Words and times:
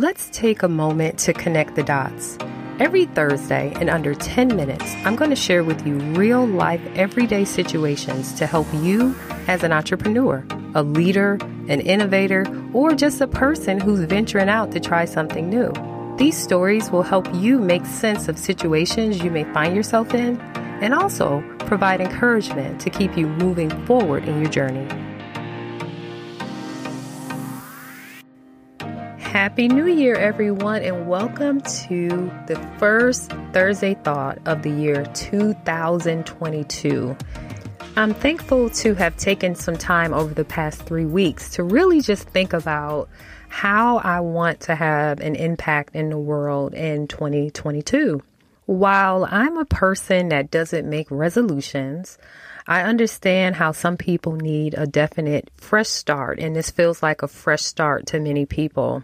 Let's 0.00 0.30
take 0.32 0.62
a 0.62 0.68
moment 0.68 1.18
to 1.18 1.34
connect 1.34 1.74
the 1.74 1.82
dots. 1.82 2.38
Every 2.78 3.04
Thursday, 3.04 3.70
in 3.82 3.90
under 3.90 4.14
10 4.14 4.56
minutes, 4.56 4.94
I'm 5.04 5.14
going 5.14 5.28
to 5.28 5.36
share 5.36 5.62
with 5.62 5.86
you 5.86 5.96
real 6.16 6.46
life, 6.46 6.80
everyday 6.94 7.44
situations 7.44 8.32
to 8.38 8.46
help 8.46 8.66
you 8.72 9.14
as 9.46 9.62
an 9.62 9.72
entrepreneur, 9.72 10.42
a 10.74 10.82
leader, 10.82 11.34
an 11.68 11.82
innovator, 11.82 12.46
or 12.72 12.94
just 12.94 13.20
a 13.20 13.26
person 13.26 13.78
who's 13.78 14.00
venturing 14.04 14.48
out 14.48 14.72
to 14.72 14.80
try 14.80 15.04
something 15.04 15.50
new. 15.50 15.70
These 16.16 16.42
stories 16.42 16.90
will 16.90 17.02
help 17.02 17.28
you 17.34 17.58
make 17.58 17.84
sense 17.84 18.26
of 18.26 18.38
situations 18.38 19.22
you 19.22 19.30
may 19.30 19.44
find 19.52 19.76
yourself 19.76 20.14
in 20.14 20.40
and 20.80 20.94
also 20.94 21.44
provide 21.66 22.00
encouragement 22.00 22.80
to 22.80 22.88
keep 22.88 23.18
you 23.18 23.26
moving 23.26 23.68
forward 23.84 24.26
in 24.26 24.40
your 24.40 24.50
journey. 24.50 24.88
Happy 29.40 29.68
New 29.68 29.86
Year, 29.86 30.16
everyone, 30.16 30.82
and 30.82 31.08
welcome 31.08 31.62
to 31.62 32.08
the 32.46 32.60
first 32.76 33.32
Thursday 33.54 33.94
Thought 33.94 34.38
of 34.44 34.60
the 34.60 34.68
year 34.68 35.06
2022. 35.14 37.16
I'm 37.96 38.12
thankful 38.12 38.68
to 38.68 38.92
have 38.96 39.16
taken 39.16 39.54
some 39.54 39.78
time 39.78 40.12
over 40.12 40.34
the 40.34 40.44
past 40.44 40.82
three 40.82 41.06
weeks 41.06 41.48
to 41.52 41.62
really 41.62 42.02
just 42.02 42.28
think 42.28 42.52
about 42.52 43.08
how 43.48 43.96
I 43.96 44.20
want 44.20 44.60
to 44.60 44.74
have 44.74 45.20
an 45.20 45.36
impact 45.36 45.96
in 45.96 46.10
the 46.10 46.18
world 46.18 46.74
in 46.74 47.08
2022. 47.08 48.22
While 48.66 49.26
I'm 49.30 49.56
a 49.56 49.64
person 49.64 50.28
that 50.28 50.50
doesn't 50.50 50.86
make 50.86 51.10
resolutions, 51.10 52.18
I 52.66 52.82
understand 52.82 53.56
how 53.56 53.72
some 53.72 53.96
people 53.96 54.32
need 54.32 54.74
a 54.74 54.86
definite 54.86 55.50
fresh 55.56 55.88
start, 55.88 56.40
and 56.40 56.54
this 56.54 56.70
feels 56.70 57.02
like 57.02 57.22
a 57.22 57.28
fresh 57.28 57.62
start 57.62 58.04
to 58.08 58.20
many 58.20 58.44
people. 58.44 59.02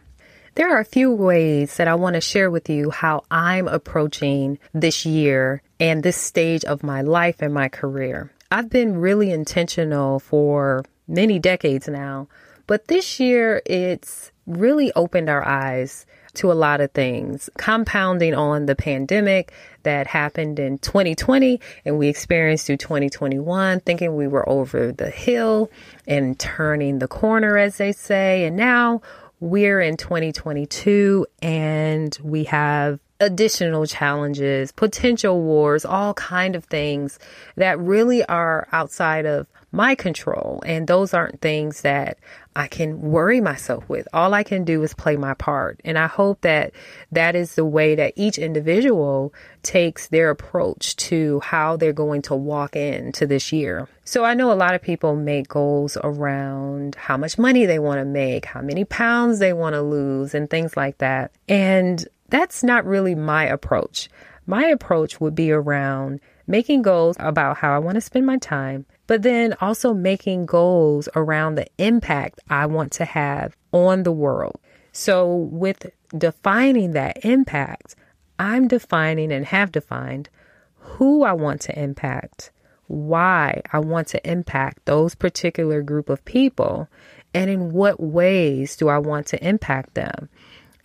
There 0.57 0.75
are 0.75 0.81
a 0.81 0.87
few 0.87 1.13
ways 1.13 1.77
that 1.77 1.87
I 1.87 1.97
want 1.97 2.15
to 2.15 2.21
share 2.23 2.51
with 2.51 2.71
you 2.71 2.91
how 2.91 3.25
I'm 3.31 3.69
approaching 3.69 4.59
this 4.73 5.05
year 5.05 5.61
and 5.79 6.03
this 6.03 6.17
stage 6.17 6.65
of 6.65 6.83
my 6.83 7.03
life 7.03 7.43
and 7.43 7.53
my 7.53 7.69
career. 7.69 8.33
I've 8.51 8.71
been 8.71 8.97
really 8.97 9.31
intentional 9.31 10.19
for 10.19 10.83
many 11.07 11.39
decades 11.39 11.89
now, 11.89 12.29
but 12.67 12.89
this 12.89 13.21
year 13.21 13.61
it's 13.67 14.33
really 14.47 14.91
opened 14.95 15.29
our 15.29 15.47
eyes 15.47 16.07
to 16.37 16.51
a 16.51 16.55
lot 16.55 16.81
of 16.81 16.91
things, 16.93 17.51
compounding 17.59 18.35
on 18.35 18.65
the 18.65 18.77
pandemic 18.77 19.53
that 19.83 20.07
happened 20.07 20.59
in 20.59 20.79
2020 20.79 21.61
and 21.85 21.99
we 21.99 22.09
experienced 22.09 22.67
through 22.67 22.79
2021, 22.79 23.81
thinking 23.81 24.17
we 24.17 24.27
were 24.27 24.49
over 24.49 24.91
the 24.91 25.11
hill 25.11 25.71
and 26.07 26.39
turning 26.39 26.99
the 26.99 27.09
corner, 27.09 27.59
as 27.59 27.77
they 27.77 27.93
say. 27.93 28.47
And 28.47 28.57
now 28.57 29.03
we're 29.41 29.81
in 29.81 29.97
2022 29.97 31.27
and 31.43 32.19
we 32.23 32.45
have 32.45 33.01
additional 33.21 33.87
challenges, 33.87 34.73
potential 34.73 35.41
wars, 35.41 35.85
all 35.85 36.15
kind 36.15 36.55
of 36.55 36.65
things 36.65 37.19
that 37.57 37.79
really 37.79 38.25
are 38.25 38.69
outside 38.73 39.27
of 39.27 39.47
my 39.73 39.95
control. 39.95 40.63
And 40.65 40.87
those 40.87 41.13
aren't 41.13 41.41
things 41.41 41.83
that 41.83 42.19
I 42.55 42.67
can 42.67 43.01
worry 43.03 43.41
myself 43.41 43.87
with. 43.89 44.09
All 44.15 44.33
I 44.33 44.43
can 44.43 44.65
do 44.65 44.83
is 44.83 44.95
play 44.95 45.17
my 45.17 45.35
part. 45.35 45.81
And 45.85 45.99
I 45.99 46.07
hope 46.07 46.41
that 46.41 46.73
that 47.13 47.37
is 47.37 47.55
the 47.55 47.65
way 47.67 47.95
that 47.95 48.15
each 48.17 48.39
individual 48.39 49.35
takes 49.63 50.09
their 50.09 50.31
approach 50.31 50.97
to 50.97 51.41
how 51.41 51.77
they're 51.77 51.93
going 51.93 52.23
to 52.23 52.35
walk 52.35 52.77
into 52.77 53.27
this 53.27 53.53
year. 53.53 53.87
So 54.05 54.25
I 54.25 54.35
know 54.35 54.51
a 54.51 54.55
lot 54.55 54.75
of 54.75 54.81
people 54.81 55.17
make 55.17 55.49
goals 55.49 55.99
around 56.03 56.95
how 56.95 57.17
much 57.19 57.37
money 57.37 57.67
they 57.67 57.79
want 57.79 57.99
to 57.99 58.05
make, 58.07 58.47
how 58.47 58.63
many 58.63 58.85
pounds 58.85 59.39
they 59.39 59.53
want 59.53 59.75
to 59.75 59.83
lose, 59.83 60.35
and 60.35 60.49
things 60.49 60.77
like 60.77 60.99
that. 60.99 61.33
And 61.49 62.07
that's 62.29 62.63
not 62.63 62.85
really 62.85 63.15
my 63.15 63.45
approach. 63.45 64.09
My 64.47 64.67
approach 64.67 65.21
would 65.21 65.35
be 65.35 65.51
around 65.51 66.21
making 66.47 66.83
goals 66.83 67.17
about 67.19 67.57
how 67.59 67.75
I 67.75 67.79
want 67.79 67.97
to 67.97 68.01
spend 68.01 68.27
my 68.27 68.39
time 68.39 68.87
but 69.07 69.23
then 69.23 69.55
also 69.61 69.95
making 69.95 70.47
goals 70.47 71.09
around 71.15 71.55
the 71.55 71.67
impact 71.79 72.41
I 72.51 72.67
want 72.67 72.93
to 72.93 73.05
have 73.05 73.57
on 73.73 74.03
the 74.03 74.13
world. 74.13 74.59
So, 74.93 75.35
with 75.35 75.91
defining 76.17 76.93
that 76.93 77.25
impact, 77.25 77.95
I'm 78.39 78.67
defining 78.69 79.33
and 79.33 79.45
have 79.47 79.73
defined 79.73 80.29
who 80.75 81.25
I 81.25 81.33
want 81.33 81.61
to 81.63 81.79
impact, 81.79 82.51
why 82.87 83.63
I 83.73 83.79
want 83.79 84.09
to 84.09 84.31
impact 84.31 84.87
those 84.87 85.15
particular 85.15 85.83
group 85.83 86.09
of 86.09 86.25
people, 86.25 86.89
and 87.35 87.51
in 87.51 87.73
what 87.73 88.01
ways 88.01 88.77
do 88.77 88.89
I 88.89 88.99
want 88.99 89.27
to 89.29 89.47
impact 89.47 89.95
them. 89.95 90.29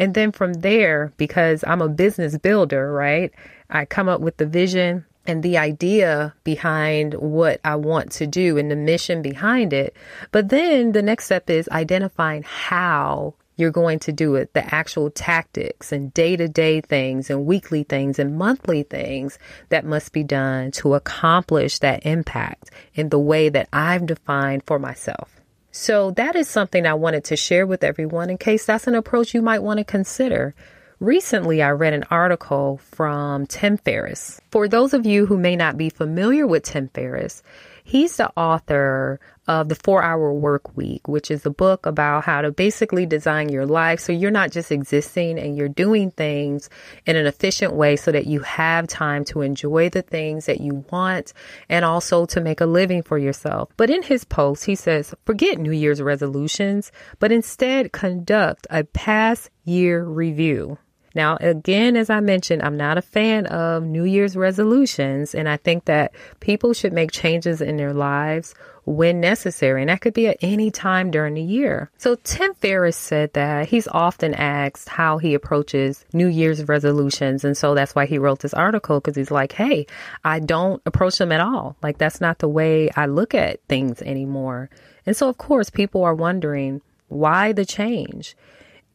And 0.02 0.16
then 0.16 0.32
from 0.32 0.56
there, 0.56 1.14
because 1.18 1.64
I'm 1.68 1.82
a 1.82 1.88
business 1.88 2.36
builder, 2.36 2.92
right? 2.92 3.32
I 3.70 3.86
come 3.86 4.10
up 4.10 4.20
with 4.20 4.38
the 4.38 4.48
vision, 4.48 5.06
and 5.28 5.44
the 5.44 5.60
idea 5.60 6.34
behind 6.44 7.14
what 7.14 7.62
I 7.64 7.76
want 7.76 8.12
to 8.14 8.26
do 8.26 8.58
and 8.58 8.72
the 8.72 8.76
mission 8.76 9.22
behind 9.22 9.74
it. 9.74 9.96
But 10.32 10.50
then 10.50 10.94
the 10.94 11.04
next 11.04 11.26
step 11.26 11.52
is 11.52 11.70
identifying 11.70 12.42
how 12.42 13.36
you're 13.58 13.70
going 13.70 14.00
to 14.00 14.12
do 14.12 14.34
it, 14.36 14.54
the 14.54 14.74
actual 14.74 15.12
tactics 15.12 15.92
and 15.92 16.12
day 16.16 16.36
to 16.36 16.48
day 16.48 16.82
things 16.82 17.30
and 17.30 17.46
weekly 17.46 17.84
things 17.84 18.18
and 18.18 18.38
monthly 18.38 18.82
things 18.82 19.38
that 19.70 19.86
must 19.86 20.14
be 20.14 20.24
done 20.24 20.72
to 20.72 20.96
accomplish 20.96 21.78
that 21.78 22.04
impact 22.06 22.72
in 22.96 23.10
the 23.10 23.20
way 23.20 23.50
that 23.50 23.70
I've 23.72 24.08
defined 24.08 24.64
for 24.66 24.80
myself. 24.80 25.41
So 25.72 26.12
that 26.12 26.36
is 26.36 26.50
something 26.50 26.86
I 26.86 26.94
wanted 26.94 27.24
to 27.26 27.38
share 27.38 27.66
with 27.66 27.84
everyone 27.84 28.30
in 28.30 28.38
case 28.38 28.66
that's 28.66 28.88
an 28.88 28.96
approach 28.96 29.34
you 29.34 29.42
might 29.42 29.64
want 29.64 29.78
to 29.78 29.86
consider. 29.86 30.54
Recently, 31.00 31.64
I 31.64 31.70
read 31.72 31.94
an 31.94 32.04
article 32.12 32.80
from 32.84 33.48
Tim 33.48 33.78
Ferriss. 33.78 34.40
For 34.52 34.68
those 34.68 34.94
of 34.94 35.06
you 35.06 35.26
who 35.26 35.38
may 35.38 35.56
not 35.56 35.78
be 35.78 35.90
familiar 35.90 36.46
with 36.46 36.64
Tim 36.64 36.90
Ferriss, 36.90 37.42
he's 37.84 38.18
the 38.18 38.32
author 38.38 39.20
of 39.48 39.70
The 39.70 39.76
Four 39.76 40.04
Hour 40.04 40.34
Work 40.34 40.78
Week, 40.78 41.08
which 41.08 41.32
is 41.32 41.46
a 41.46 41.50
book 41.50 41.86
about 41.86 42.24
how 42.24 42.42
to 42.42 42.52
basically 42.52 43.06
design 43.06 43.50
your 43.50 43.66
life 43.66 44.00
so 44.00 44.12
you're 44.12 44.32
not 44.32 44.52
just 44.52 44.72
existing 44.72 45.40
and 45.40 45.58
you're 45.58 45.68
doing 45.68 46.12
things 46.12 46.70
in 47.06 47.16
an 47.16 47.26
efficient 47.26 47.74
way 47.74 47.96
so 47.96 48.12
that 48.12 48.28
you 48.28 48.42
have 48.42 48.88
time 48.88 49.26
to 49.26 49.42
enjoy 49.42 49.90
the 49.90 50.02
things 50.02 50.46
that 50.46 50.62
you 50.62 50.86
want 50.92 51.34
and 51.70 51.84
also 51.84 52.26
to 52.28 52.40
make 52.40 52.62
a 52.62 52.66
living 52.66 53.02
for 53.02 53.18
yourself. 53.18 53.70
But 53.78 53.90
in 53.90 54.04
his 54.04 54.24
post, 54.24 54.66
he 54.66 54.76
says, 54.76 55.14
forget 55.26 55.60
New 55.60 55.72
Year's 55.72 56.02
resolutions, 56.02 56.92
but 57.20 57.32
instead 57.32 57.92
conduct 57.92 58.68
a 58.70 58.84
past 58.84 59.50
year 59.66 60.04
review. 60.04 60.78
Now, 61.14 61.38
again, 61.42 61.98
as 61.98 62.10
I 62.10 62.20
mentioned, 62.20 62.62
I'm 62.62 62.78
not 62.78 62.98
a 62.98 63.02
fan 63.02 63.46
of 63.48 63.84
New 63.84 64.06
Year's 64.06 64.36
resolutions, 64.38 65.36
and 65.36 65.50
I 65.50 65.58
think 65.58 65.86
that 65.86 66.14
people 66.40 66.74
should 66.74 66.94
make 66.94 67.12
changes 67.12 67.62
in 67.62 67.78
their 67.78 67.94
lives 67.94 68.54
when 68.86 69.20
necessary, 69.20 69.82
and 69.82 69.90
that 69.90 70.02
could 70.02 70.14
be 70.14 70.28
at 70.28 70.38
any 70.42 70.72
time 70.72 71.12
during 71.12 71.36
the 71.36 71.42
year. 71.42 71.92
So, 71.98 72.16
Tim 72.24 72.54
Ferriss 72.56 72.98
said 72.98 73.34
that 73.34 73.68
he's 73.68 73.88
often 73.88 74.34
asked 74.34 74.90
how 74.90 75.18
he 75.18 75.34
approaches 75.34 76.04
New 76.14 76.28
Year's 76.28 76.68
resolutions, 76.68 77.44
and 77.46 77.56
so 77.56 77.76
that's 77.76 77.94
why 77.94 78.06
he 78.06 78.18
wrote 78.18 78.40
this 78.40 78.54
article 78.54 79.00
because 79.00 79.16
he's 79.16 79.32
like, 79.32 79.52
hey, 79.52 79.86
I 80.24 80.40
don't 80.40 80.82
approach 80.86 81.18
them 81.18 81.32
at 81.32 81.42
all. 81.42 81.76
Like, 81.84 81.98
that's 81.98 82.22
not 82.22 82.40
the 82.40 82.50
way 82.50 82.90
I 82.96 83.06
look 83.06 83.36
at 83.36 83.62
things 83.68 84.02
anymore. 84.02 84.70
And 85.06 85.16
so, 85.16 85.30
of 85.30 85.38
course, 85.38 85.70
people 85.70 86.04
are 86.04 86.16
wondering 86.16 86.82
why 87.08 87.52
the 87.52 87.66
change? 87.66 88.36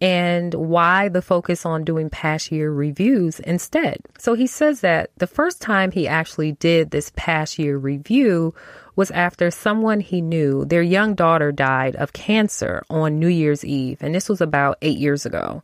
And 0.00 0.52
why 0.52 1.08
the 1.08 1.22
focus 1.22 1.64
on 1.64 1.84
doing 1.84 2.10
past 2.10 2.52
year 2.52 2.70
reviews 2.70 3.40
instead. 3.40 3.98
So 4.18 4.34
he 4.34 4.46
says 4.46 4.80
that 4.80 5.10
the 5.16 5.26
first 5.26 5.62
time 5.62 5.90
he 5.90 6.06
actually 6.06 6.52
did 6.52 6.90
this 6.90 7.12
past 7.16 7.58
year 7.58 7.78
review 7.78 8.54
was 8.94 9.10
after 9.10 9.50
someone 9.50 10.00
he 10.00 10.20
knew, 10.20 10.64
their 10.64 10.82
young 10.82 11.14
daughter 11.14 11.52
died 11.52 11.96
of 11.96 12.12
cancer 12.12 12.82
on 12.90 13.18
New 13.18 13.28
Year's 13.28 13.64
Eve. 13.64 13.98
And 14.00 14.14
this 14.14 14.28
was 14.28 14.40
about 14.40 14.78
eight 14.82 14.98
years 14.98 15.26
ago. 15.26 15.62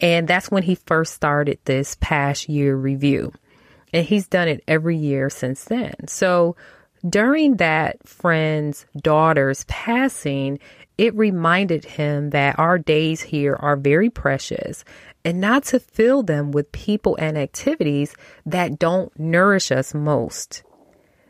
And 0.00 0.26
that's 0.26 0.50
when 0.50 0.64
he 0.64 0.74
first 0.74 1.14
started 1.14 1.58
this 1.64 1.96
past 2.00 2.48
year 2.48 2.76
review. 2.76 3.32
And 3.92 4.06
he's 4.06 4.26
done 4.26 4.48
it 4.48 4.64
every 4.66 4.96
year 4.96 5.30
since 5.30 5.64
then. 5.64 5.94
So 6.08 6.56
during 7.08 7.56
that 7.56 8.06
friend's 8.06 8.86
daughter's 8.96 9.64
passing, 9.64 10.58
it 10.98 11.14
reminded 11.14 11.84
him 11.84 12.30
that 12.30 12.58
our 12.58 12.78
days 12.78 13.22
here 13.22 13.56
are 13.56 13.76
very 13.76 14.10
precious 14.10 14.84
and 15.24 15.40
not 15.40 15.64
to 15.64 15.80
fill 15.80 16.22
them 16.22 16.50
with 16.50 16.72
people 16.72 17.16
and 17.16 17.38
activities 17.38 18.14
that 18.44 18.78
don't 18.78 19.16
nourish 19.18 19.70
us 19.70 19.94
most. 19.94 20.62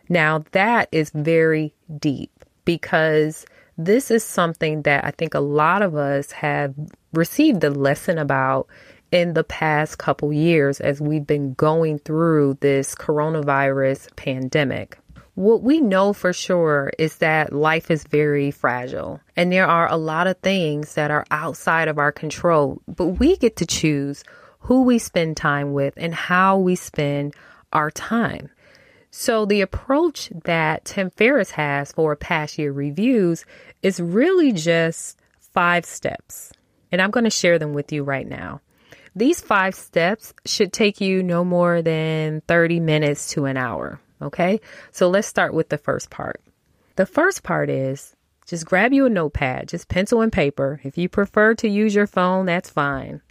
Now, 0.09 0.45
that 0.53 0.89
is 0.93 1.11
very 1.11 1.75
deep 1.99 2.31
because 2.65 3.47
this 3.79 4.11
is 4.11 4.25
something 4.25 4.83
that 4.83 5.05
I 5.05 5.11
think 5.11 5.35
a 5.35 5.41
lot 5.41 5.83
of 5.83 5.95
us 5.95 6.33
have 6.33 6.75
received 7.13 7.61
the 7.61 7.71
lesson 7.71 8.19
about 8.19 8.69
in 9.11 9.35
the 9.35 9.45
past 9.45 9.99
couple 9.99 10.33
years 10.33 10.81
as 10.81 11.01
we've 11.01 11.27
been 11.27 11.55
going 11.55 11.99
through 11.99 12.59
this 12.61 12.95
coronavirus 12.95 14.15
pandemic. 14.17 14.99
What 15.35 15.63
we 15.63 15.81
know 15.81 16.13
for 16.13 16.35
sure 16.35 16.93
is 16.99 17.17
that 17.17 17.55
life 17.55 17.91
is 17.91 18.05
very 18.05 18.51
fragile 18.51 19.21
and 19.35 19.51
there 19.51 19.67
are 19.67 19.89
a 19.91 19.97
lot 19.97 20.27
of 20.27 20.37
things 20.39 20.95
that 20.95 21.11
are 21.11 21.25
outside 21.31 21.89
of 21.89 21.99
our 21.99 22.13
control, 22.13 22.83
but 22.87 23.07
we 23.07 23.37
get 23.37 23.57
to 23.57 23.67
choose 23.67 24.25
who 24.61 24.83
we 24.83 24.99
spend 24.99 25.39
time 25.39 25.73
with 25.73 25.95
and 25.97 26.15
how 26.15 26.59
we 26.59 26.77
spend 26.77 27.35
our 27.73 27.91
time. 27.91 28.51
So 29.11 29.47
the 29.47 29.63
approach 29.63 30.31
that 30.45 30.85
Tim 30.85 31.09
Ferriss 31.11 31.53
has 31.53 31.93
for 31.93 32.15
past 32.15 32.59
year 32.59 32.73
reviews 32.73 33.47
is 33.83 34.01
really 34.01 34.53
just 34.53 35.19
five 35.39 35.87
steps. 35.87 36.53
And 36.91 37.01
I'm 37.01 37.11
going 37.11 37.25
to 37.25 37.31
share 37.31 37.59
them 37.59 37.73
with 37.73 37.91
you 37.91 38.05
right 38.05 38.29
now. 38.29 38.61
These 39.17 39.41
five 39.41 39.75
steps 39.75 40.35
should 40.45 40.73
take 40.73 41.01
you 41.01 41.23
no 41.23 41.45
more 41.45 41.81
than 41.83 42.43
30 42.49 42.81
minutes 42.81 43.31
to 43.33 43.47
an 43.47 43.57
hour. 43.57 44.01
Okay. 44.23 44.61
So 44.91 45.09
let's 45.09 45.29
start 45.29 45.55
with 45.55 45.69
the 45.69 45.79
first 45.79 46.11
part. 46.11 46.41
The 46.97 47.07
first 47.07 47.43
part 47.43 47.71
is 47.71 48.15
just 48.47 48.67
grab 48.67 48.93
you 48.93 49.07
a 49.07 49.11
notepad, 49.11 49.69
just 49.69 49.89
pencil 49.89 50.21
and 50.21 50.33
paper. 50.33 50.81
If 50.85 50.99
you 50.99 51.09
prefer 51.09 51.55
to 51.57 51.69
use 51.69 51.95
your 51.95 52.07
phone, 52.07 52.47
that's 52.47 52.71
fine. 52.71 53.23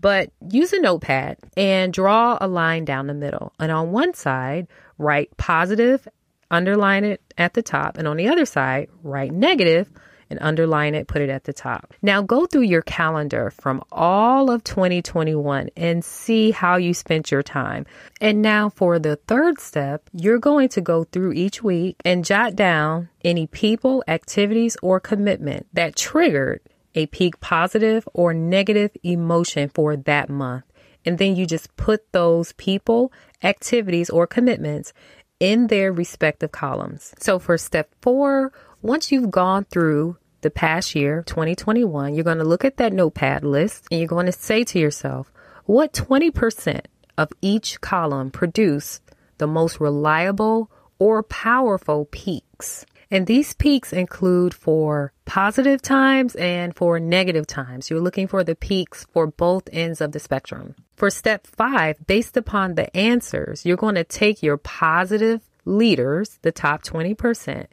But 0.00 0.30
use 0.50 0.72
a 0.72 0.80
notepad 0.80 1.38
and 1.56 1.92
draw 1.92 2.36
a 2.40 2.48
line 2.48 2.84
down 2.84 3.06
the 3.06 3.14
middle. 3.14 3.52
And 3.58 3.70
on 3.70 3.92
one 3.92 4.14
side, 4.14 4.66
write 4.98 5.36
positive, 5.36 6.06
underline 6.50 7.04
it 7.04 7.20
at 7.38 7.54
the 7.54 7.62
top. 7.62 7.98
And 7.98 8.08
on 8.08 8.16
the 8.16 8.28
other 8.28 8.44
side, 8.44 8.88
write 9.02 9.32
negative, 9.32 9.90
and 10.32 10.40
underline 10.42 10.94
it, 10.94 11.06
put 11.06 11.22
it 11.22 11.28
at 11.28 11.44
the 11.44 11.52
top. 11.52 11.94
Now 12.02 12.22
go 12.22 12.46
through 12.46 12.62
your 12.62 12.82
calendar 12.82 13.50
from 13.50 13.84
all 13.92 14.50
of 14.50 14.64
2021 14.64 15.68
and 15.76 16.04
see 16.04 16.50
how 16.50 16.76
you 16.76 16.94
spent 16.94 17.30
your 17.30 17.42
time. 17.42 17.86
And 18.20 18.40
now 18.40 18.70
for 18.70 18.98
the 18.98 19.16
third 19.16 19.60
step, 19.60 20.08
you're 20.12 20.38
going 20.38 20.70
to 20.70 20.80
go 20.80 21.04
through 21.04 21.34
each 21.34 21.62
week 21.62 21.96
and 22.04 22.24
jot 22.24 22.56
down 22.56 23.10
any 23.24 23.46
people, 23.46 24.02
activities, 24.08 24.76
or 24.82 24.98
commitment 24.98 25.66
that 25.74 25.94
triggered 25.94 26.60
a 26.94 27.06
peak 27.06 27.38
positive 27.40 28.08
or 28.14 28.32
negative 28.32 28.90
emotion 29.02 29.68
for 29.68 29.96
that 29.96 30.28
month. 30.28 30.64
And 31.04 31.18
then 31.18 31.36
you 31.36 31.46
just 31.46 31.76
put 31.76 32.10
those 32.12 32.52
people, 32.52 33.12
activities, 33.42 34.08
or 34.08 34.26
commitments 34.26 34.92
in 35.40 35.66
their 35.66 35.92
respective 35.92 36.52
columns. 36.52 37.14
So 37.18 37.40
for 37.40 37.58
step 37.58 37.90
four, 38.00 38.52
once 38.80 39.10
you've 39.10 39.30
gone 39.30 39.64
through 39.64 40.16
the 40.42 40.50
past 40.50 40.94
year, 40.94 41.22
2021, 41.26 42.14
you're 42.14 42.24
going 42.24 42.38
to 42.38 42.44
look 42.44 42.64
at 42.64 42.76
that 42.76 42.92
notepad 42.92 43.44
list 43.44 43.86
and 43.90 44.00
you're 44.00 44.08
going 44.08 44.26
to 44.26 44.32
say 44.32 44.64
to 44.64 44.78
yourself, 44.78 45.32
what 45.64 45.92
20% 45.92 46.80
of 47.16 47.30
each 47.40 47.80
column 47.80 48.30
produce 48.30 49.00
the 49.38 49.46
most 49.46 49.80
reliable 49.80 50.70
or 50.98 51.22
powerful 51.22 52.06
peaks? 52.10 52.84
And 53.10 53.26
these 53.26 53.52
peaks 53.52 53.92
include 53.92 54.54
for 54.54 55.12
positive 55.26 55.82
times 55.82 56.34
and 56.34 56.74
for 56.74 56.98
negative 56.98 57.46
times. 57.46 57.90
You're 57.90 58.00
looking 58.00 58.26
for 58.26 58.42
the 58.42 58.54
peaks 58.54 59.06
for 59.12 59.26
both 59.26 59.68
ends 59.70 60.00
of 60.00 60.12
the 60.12 60.18
spectrum. 60.18 60.74
For 60.96 61.10
step 61.10 61.46
five, 61.46 62.06
based 62.06 62.38
upon 62.38 62.74
the 62.74 62.94
answers, 62.96 63.66
you're 63.66 63.76
going 63.76 63.96
to 63.96 64.04
take 64.04 64.42
your 64.42 64.56
positive 64.56 65.42
leaders, 65.66 66.38
the 66.42 66.52
top 66.52 66.82
20%, 66.82 67.66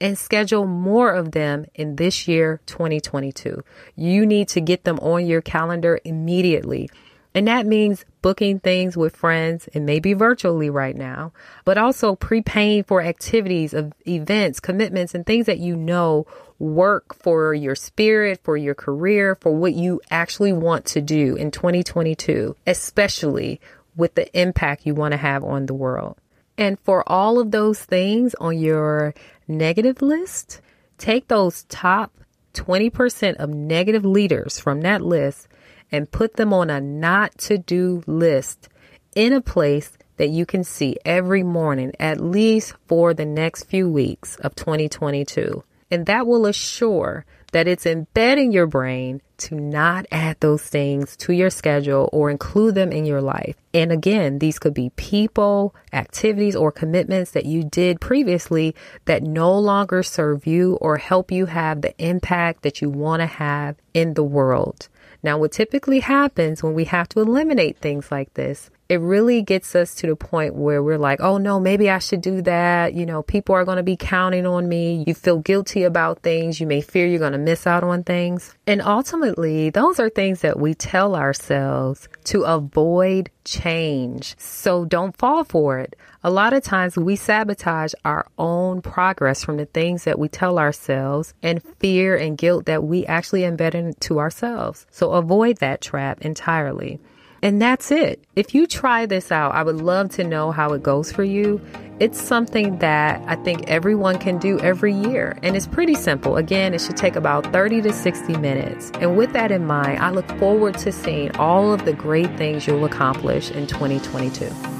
and 0.00 0.18
schedule 0.18 0.66
more 0.66 1.12
of 1.12 1.32
them 1.32 1.66
in 1.74 1.96
this 1.96 2.28
year, 2.28 2.60
2022. 2.66 3.62
You 3.94 4.26
need 4.26 4.48
to 4.48 4.60
get 4.60 4.84
them 4.84 4.98
on 5.00 5.26
your 5.26 5.40
calendar 5.40 6.00
immediately. 6.04 6.90
And 7.34 7.48
that 7.48 7.66
means 7.66 8.06
booking 8.22 8.60
things 8.60 8.96
with 8.96 9.14
friends 9.14 9.68
and 9.74 9.84
maybe 9.84 10.14
virtually 10.14 10.70
right 10.70 10.96
now, 10.96 11.32
but 11.66 11.76
also 11.76 12.14
prepaying 12.14 12.84
for 12.84 13.02
activities 13.02 13.74
of 13.74 13.92
events, 14.08 14.58
commitments, 14.58 15.14
and 15.14 15.26
things 15.26 15.44
that 15.44 15.58
you 15.58 15.76
know 15.76 16.26
work 16.58 17.14
for 17.14 17.52
your 17.52 17.74
spirit, 17.74 18.40
for 18.42 18.56
your 18.56 18.74
career, 18.74 19.34
for 19.34 19.54
what 19.54 19.74
you 19.74 20.00
actually 20.10 20.54
want 20.54 20.86
to 20.86 21.02
do 21.02 21.36
in 21.36 21.50
2022, 21.50 22.56
especially 22.66 23.60
with 23.96 24.14
the 24.14 24.38
impact 24.38 24.86
you 24.86 24.94
want 24.94 25.12
to 25.12 25.18
have 25.18 25.44
on 25.44 25.66
the 25.66 25.74
world. 25.74 26.16
And 26.58 26.78
for 26.80 27.06
all 27.06 27.38
of 27.38 27.50
those 27.50 27.80
things 27.84 28.34
on 28.40 28.58
your 28.58 29.14
negative 29.48 30.02
list, 30.02 30.60
take 30.98 31.28
those 31.28 31.64
top 31.64 32.12
20% 32.54 33.36
of 33.36 33.50
negative 33.50 34.04
leaders 34.04 34.58
from 34.58 34.80
that 34.80 35.02
list 35.02 35.48
and 35.92 36.10
put 36.10 36.34
them 36.34 36.52
on 36.52 36.70
a 36.70 36.80
not 36.80 37.36
to 37.38 37.58
do 37.58 38.02
list 38.06 38.68
in 39.14 39.32
a 39.32 39.40
place 39.40 39.96
that 40.16 40.30
you 40.30 40.46
can 40.46 40.64
see 40.64 40.96
every 41.04 41.42
morning, 41.42 41.92
at 42.00 42.20
least 42.20 42.74
for 42.86 43.12
the 43.12 43.26
next 43.26 43.64
few 43.64 43.88
weeks 43.88 44.36
of 44.36 44.54
2022. 44.54 45.62
And 45.90 46.06
that 46.06 46.26
will 46.26 46.46
assure 46.46 47.24
that 47.56 47.66
it's 47.66 47.86
embedding 47.86 48.52
your 48.52 48.66
brain 48.66 49.22
to 49.38 49.54
not 49.54 50.04
add 50.12 50.36
those 50.40 50.62
things 50.62 51.16
to 51.16 51.32
your 51.32 51.48
schedule 51.48 52.06
or 52.12 52.28
include 52.28 52.74
them 52.74 52.92
in 52.92 53.06
your 53.06 53.22
life. 53.22 53.56
And 53.72 53.90
again, 53.90 54.40
these 54.40 54.58
could 54.58 54.74
be 54.74 54.90
people, 54.96 55.74
activities, 55.90 56.54
or 56.54 56.70
commitments 56.70 57.30
that 57.30 57.46
you 57.46 57.64
did 57.64 57.98
previously 57.98 58.74
that 59.06 59.22
no 59.22 59.58
longer 59.58 60.02
serve 60.02 60.46
you 60.46 60.74
or 60.82 60.98
help 60.98 61.32
you 61.32 61.46
have 61.46 61.80
the 61.80 61.96
impact 61.96 62.60
that 62.60 62.82
you 62.82 62.90
want 62.90 63.20
to 63.20 63.26
have 63.26 63.76
in 63.94 64.12
the 64.12 64.22
world. 64.22 64.90
Now, 65.22 65.38
what 65.38 65.52
typically 65.52 66.00
happens 66.00 66.62
when 66.62 66.74
we 66.74 66.84
have 66.84 67.08
to 67.08 67.20
eliminate 67.20 67.78
things 67.78 68.12
like 68.12 68.34
this 68.34 68.68
it 68.88 69.00
really 69.00 69.42
gets 69.42 69.74
us 69.74 69.94
to 69.96 70.06
the 70.06 70.16
point 70.16 70.54
where 70.54 70.82
we're 70.82 70.98
like, 70.98 71.20
oh 71.20 71.38
no, 71.38 71.58
maybe 71.58 71.90
I 71.90 71.98
should 71.98 72.20
do 72.20 72.42
that. 72.42 72.94
You 72.94 73.04
know, 73.04 73.22
people 73.22 73.54
are 73.54 73.64
going 73.64 73.78
to 73.78 73.82
be 73.82 73.96
counting 73.96 74.46
on 74.46 74.68
me. 74.68 75.04
You 75.06 75.14
feel 75.14 75.38
guilty 75.38 75.82
about 75.82 76.20
things. 76.20 76.60
You 76.60 76.66
may 76.66 76.80
fear 76.80 77.06
you're 77.06 77.18
going 77.18 77.32
to 77.32 77.38
miss 77.38 77.66
out 77.66 77.82
on 77.82 78.04
things. 78.04 78.54
And 78.66 78.80
ultimately, 78.80 79.70
those 79.70 79.98
are 79.98 80.08
things 80.08 80.42
that 80.42 80.58
we 80.58 80.74
tell 80.74 81.16
ourselves 81.16 82.08
to 82.24 82.42
avoid 82.42 83.30
change. 83.44 84.36
So 84.38 84.84
don't 84.84 85.16
fall 85.16 85.44
for 85.44 85.78
it. 85.78 85.96
A 86.22 86.30
lot 86.30 86.52
of 86.52 86.62
times 86.62 86.96
we 86.96 87.16
sabotage 87.16 87.92
our 88.04 88.26
own 88.38 88.82
progress 88.82 89.44
from 89.44 89.56
the 89.56 89.66
things 89.66 90.04
that 90.04 90.18
we 90.18 90.28
tell 90.28 90.58
ourselves 90.58 91.34
and 91.42 91.62
fear 91.78 92.16
and 92.16 92.38
guilt 92.38 92.66
that 92.66 92.82
we 92.82 93.06
actually 93.06 93.42
embed 93.42 93.74
into 93.74 94.18
ourselves. 94.18 94.86
So 94.90 95.12
avoid 95.12 95.58
that 95.58 95.80
trap 95.80 96.22
entirely. 96.22 97.00
And 97.42 97.60
that's 97.60 97.90
it. 97.90 98.24
If 98.34 98.54
you 98.54 98.66
try 98.66 99.06
this 99.06 99.30
out, 99.30 99.54
I 99.54 99.62
would 99.62 99.76
love 99.76 100.10
to 100.12 100.24
know 100.24 100.50
how 100.52 100.72
it 100.72 100.82
goes 100.82 101.12
for 101.12 101.24
you. 101.24 101.60
It's 101.98 102.20
something 102.20 102.78
that 102.78 103.22
I 103.26 103.36
think 103.36 103.68
everyone 103.68 104.18
can 104.18 104.38
do 104.38 104.58
every 104.60 104.92
year. 104.92 105.38
And 105.42 105.56
it's 105.56 105.66
pretty 105.66 105.94
simple. 105.94 106.36
Again, 106.36 106.74
it 106.74 106.80
should 106.80 106.96
take 106.96 107.16
about 107.16 107.52
30 107.52 107.82
to 107.82 107.92
60 107.92 108.36
minutes. 108.36 108.90
And 109.00 109.16
with 109.16 109.32
that 109.32 109.50
in 109.50 109.66
mind, 109.66 110.00
I 110.00 110.10
look 110.10 110.28
forward 110.38 110.76
to 110.78 110.92
seeing 110.92 111.34
all 111.36 111.72
of 111.72 111.84
the 111.84 111.92
great 111.92 112.36
things 112.36 112.66
you'll 112.66 112.84
accomplish 112.84 113.50
in 113.50 113.66
2022. 113.66 114.75